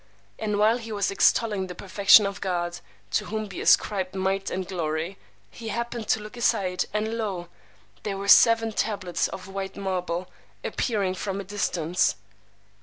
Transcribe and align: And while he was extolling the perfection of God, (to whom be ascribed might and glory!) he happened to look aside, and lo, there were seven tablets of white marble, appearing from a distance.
And 0.39 0.57
while 0.57 0.79
he 0.79 0.91
was 0.91 1.11
extolling 1.11 1.67
the 1.67 1.75
perfection 1.75 2.25
of 2.25 2.41
God, 2.41 2.79
(to 3.11 3.25
whom 3.25 3.45
be 3.45 3.61
ascribed 3.61 4.15
might 4.15 4.49
and 4.49 4.67
glory!) 4.67 5.19
he 5.51 5.67
happened 5.67 6.07
to 6.07 6.19
look 6.19 6.35
aside, 6.35 6.85
and 6.91 7.19
lo, 7.19 7.49
there 8.01 8.17
were 8.17 8.27
seven 8.27 8.71
tablets 8.71 9.27
of 9.27 9.47
white 9.47 9.77
marble, 9.77 10.27
appearing 10.63 11.13
from 11.13 11.39
a 11.39 11.43
distance. 11.43 12.15